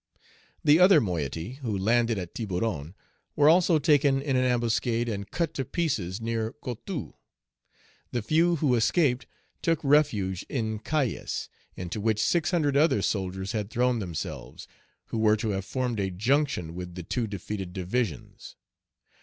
The 0.63 0.79
other 0.79 0.99
moiety, 0.99 1.59
who 1.61 1.77
landed 1.77 2.17
at 2.17 2.33
Tiburon, 2.33 2.95
were 3.35 3.47
also 3.47 3.77
taken 3.77 4.19
in 4.19 4.35
an 4.35 4.45
ambuscade 4.45 5.07
and 5.07 5.29
cut 5.29 5.53
to 5.53 5.63
pieces 5.63 6.19
near 6.19 6.53
Coteaux. 6.53 7.19
The 8.11 8.23
few 8.23 8.55
who 8.55 8.73
escaped 8.73 9.27
took 9.61 9.79
refuge 9.83 10.41
in 10.49 10.79
Cayes, 10.79 11.49
into 11.75 12.01
which 12.01 12.19
six 12.19 12.49
hundred 12.49 12.75
other 12.75 13.03
soldiers 13.03 13.51
had 13.51 13.69
thrown 13.69 13.99
themselves, 13.99 14.67
who 15.09 15.19
were 15.19 15.37
to 15.37 15.49
have 15.49 15.65
formed 15.65 15.99
a 15.99 16.09
junction 16.09 16.73
with 16.73 16.95
the 16.95 17.03
two 17.03 17.27
defeated 17.27 17.71
divisions. 17.71 18.55